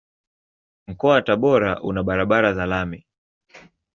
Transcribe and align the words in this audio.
Mkoa 0.87 1.13
wa 1.13 1.21
Tabora 1.21 1.81
una 1.81 2.03
barabara 2.03 2.53
za 2.53 2.65
lami. 2.65 3.05